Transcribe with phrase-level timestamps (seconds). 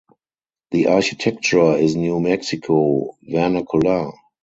[0.71, 4.11] The architecture is New Mexico vernacular.